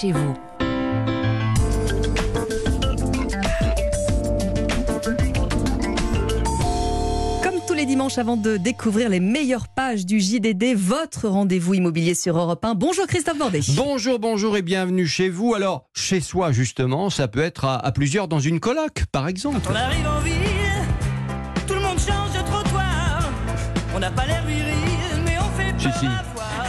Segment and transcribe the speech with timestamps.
[0.00, 0.34] chez vous.
[7.42, 12.14] Comme tous les dimanches avant de découvrir les meilleures pages du JDD, votre rendez-vous immobilier
[12.14, 12.74] sur Europe 1.
[12.74, 13.60] Bonjour Christophe Bordet.
[13.76, 15.54] Bonjour, bonjour et bienvenue chez vous.
[15.54, 19.60] Alors, chez soi justement, ça peut être à, à plusieurs dans une coloc, par exemple.
[19.70, 20.34] On arrive en ville,
[21.66, 23.30] tout le monde change de trottoir.
[23.94, 26.06] On n'a pas l'air viril, mais on fait Si, peur si.
[26.06, 26.24] voir.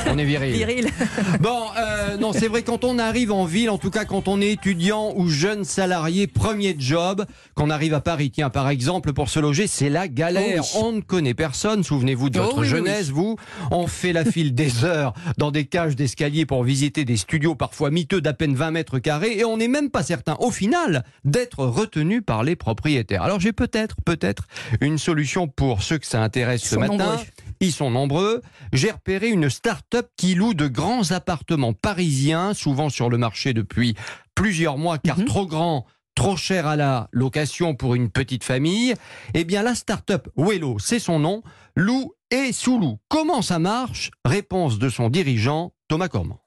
[0.11, 0.53] On est viril.
[0.55, 0.87] Viril.
[1.41, 4.39] Bon, euh, non, c'est vrai, quand on arrive en ville, en tout cas quand on
[4.41, 7.25] est étudiant ou jeune salarié, premier job,
[7.55, 10.63] qu'on arrive à Paris, tiens, par exemple, pour se loger, c'est la galère.
[10.63, 10.81] Oh oui.
[10.83, 13.37] On ne connaît personne, souvenez-vous de Oh votre oui, jeunesse, vous.
[13.71, 17.91] On fait la file des heures dans des cages d'escalier pour visiter des studios parfois
[17.91, 21.59] miteux d'à peine 20 mètres carrés et on n'est même pas certain, au final, d'être
[21.65, 23.23] retenu par les propriétaires.
[23.23, 24.43] Alors j'ai peut-être, peut-être
[24.81, 26.97] une solution pour ceux que ça intéresse ce matin.
[26.97, 27.17] nombreux.
[27.65, 28.43] Ils sont nombreux.
[28.73, 33.95] J'ai repéré une start-up qui loue de grands appartements parisiens, souvent sur le marché depuis
[34.35, 35.25] plusieurs mois, car Mhm.
[35.25, 38.93] trop grands, trop cher à la location pour une petite famille.
[39.33, 41.41] Eh bien, la start-up Wello, c'est son nom,
[41.75, 42.99] loue et sous-loue.
[43.09, 44.11] Comment ça marche?
[44.25, 46.39] Réponse de son dirigeant, Thomas Cormand.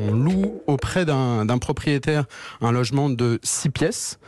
[0.00, 2.24] On loue auprès d'un propriétaire
[2.60, 4.18] un logement de 6 pièces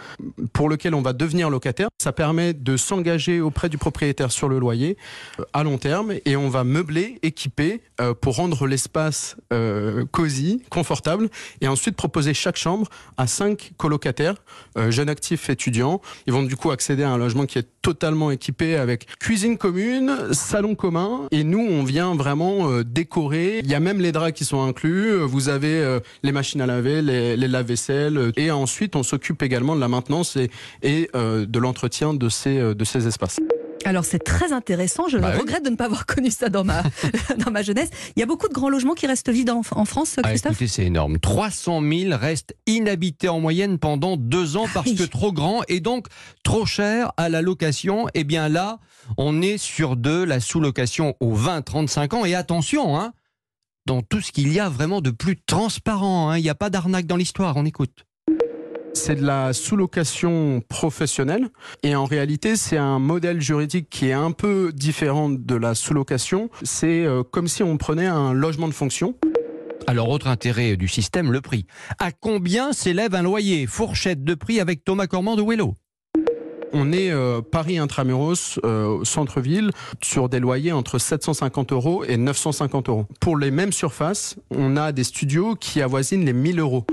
[0.53, 1.89] pour lequel on va devenir locataire.
[1.99, 4.97] Ça permet de s'engager auprès du propriétaire sur le loyer
[5.39, 10.63] euh, à long terme et on va meubler, équiper euh, pour rendre l'espace euh, cosy,
[10.71, 11.29] confortable
[11.61, 14.37] et ensuite proposer chaque chambre à 5 colocataires,
[14.89, 16.01] jeunes actifs étudiants.
[16.27, 20.33] Ils vont du coup accéder à un logement qui est totalement équipé avec cuisine commune,
[20.33, 23.59] salon commun et nous on vient vraiment décorer.
[23.59, 25.17] Il y a même les draps qui sont inclus.
[25.19, 29.43] Vous avez euh, les machines à laver, les, les lave-vaisselle euh, et ensuite on s'occupe
[29.43, 30.51] également de la maintenance et,
[30.83, 33.39] et euh, de l'entretien de ces, de ces espaces.
[33.87, 35.09] Alors c'est très intéressant.
[35.09, 35.41] Je Bah oui.
[35.41, 36.83] regrette de ne pas avoir connu ça dans ma,
[37.45, 37.89] dans ma jeunesse.
[38.15, 40.53] Il y a beaucoup de grands logements qui restent vides en, en France, Ah, Christophe?
[40.53, 41.19] écoutez, c'est énorme.
[41.19, 44.97] 300 000 restent inhabités en moyenne pendant deux ans parce oui.
[44.97, 46.09] que trop grand et donc
[46.43, 48.07] trop cher à la location.
[48.13, 48.81] Eh bien là,
[49.17, 52.25] on est sur de la sous-location aux 20-35 ans.
[52.27, 53.13] Et attention, hein,
[53.91, 56.31] dans tout ce qu'il y a vraiment de plus transparent.
[56.31, 56.39] hein.
[56.39, 57.57] Il n'y a pas d'arnaque dans l'histoire.
[57.57, 58.07] On écoute.
[58.95, 61.49] C'est de la sous-location professionnelle
[61.83, 66.51] et en réalité c'est un modèle juridique qui est un peu différent de la sous-location.
[66.63, 69.17] C'est euh, comme si on prenait un logement de fonction
[69.89, 71.67] Alors, autre intérêt du système, le prix.
[71.99, 75.75] À combien s'élève un loyer Fourchette de prix avec Thomas Cormand de Wello?
[76.73, 79.71] On est euh, Paris intramuros, euh, centre-ville,
[80.03, 83.07] sur des loyers entre 750 euros et 950 euros.
[83.21, 86.85] Pour les mêmes surfaces, on a des studios qui avoisinent les 1000 euros.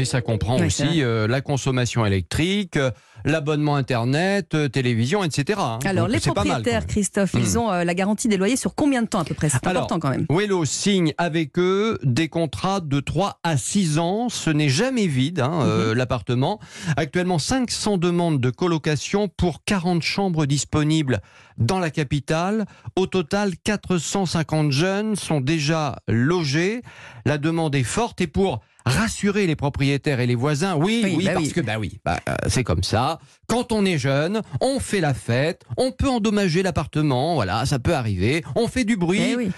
[0.00, 2.90] Et ça comprend Oui, aussi euh, la consommation électrique, euh,
[3.26, 5.58] l'abonnement Internet, euh, télévision, etc.
[5.62, 5.78] hein.
[5.84, 6.86] Alors Donc, les mal, propriétaires.
[6.86, 9.50] Christophe, ils ont euh, la garantie des loyers sur combien de temps à peu près?
[9.50, 10.24] C'est important quand même.
[10.30, 14.30] Wello signe avec eux des contrats de 3 à 6 ans.
[14.30, 16.60] Ce n'est jamais vide, hein, euh, l'appartement.
[16.96, 21.20] Actuellement, 500 demandes de colocation pour 40 chambres disponibles
[21.58, 22.64] dans la capitale.
[22.96, 26.80] Au total, 450 jeunes sont déjà logés.
[27.26, 31.24] La demande est forte et pour rassurer les propriétaires et les voisins, oui, Oui, oui,
[31.24, 31.52] bah parce oui.
[31.52, 33.18] que bah oui, bah, euh, c'est comme ça.
[33.46, 37.94] Quand on est jeune, on fait la fête, on peut endommager l'appartement, voilà, ça peut
[37.94, 38.42] arriver.
[38.56, 39.20] On fait du bruit.
[39.32, 39.50] Eh oui.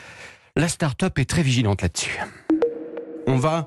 [0.56, 2.18] La start-up est très vigilante là-dessus.
[3.26, 3.66] On va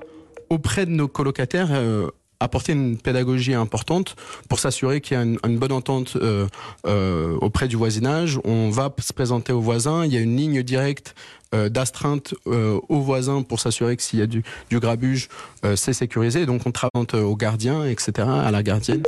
[0.50, 2.08] auprès de nos colocataires euh,
[2.40, 4.16] apporter une pédagogie importante
[4.48, 6.46] pour s'assurer qu'il y a une, bonne entente euh,
[6.86, 8.38] euh, auprès du voisinage.
[8.44, 10.04] On va se présenter aux voisins.
[10.04, 11.14] Il y a une ligne directe
[11.54, 14.42] euh, d'astreinte aux voisins pour s'assurer que s'il y a du,
[14.72, 15.28] grabuge,
[15.74, 16.46] c'est sécurisé.
[16.46, 19.02] Donc on travaille aux gardiens, etc., à la gardienne.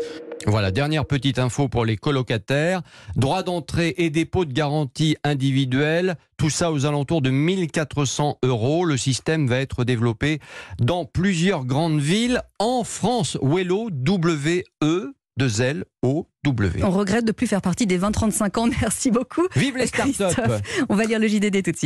[0.46, 2.82] Voilà, dernière petite info pour les colocataires.
[3.16, 6.16] Droit d'entrée et dépôt de garantie individuelle.
[6.36, 8.84] Tout ça aux alentours de 1400 euros.
[8.84, 10.40] Le système va être développé
[10.78, 13.36] dans plusieurs grandes villes en France.
[13.42, 16.82] Wello, W-E, 2 L, O, W.
[16.84, 18.68] On regrette de plus faire partie des 20-35 ans.
[18.80, 19.46] Merci beaucoup.
[19.54, 20.24] Vive les startups.
[20.88, 21.84] On va lire le JDD tout de suite.